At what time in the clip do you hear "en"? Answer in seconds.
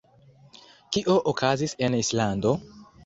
1.89-1.99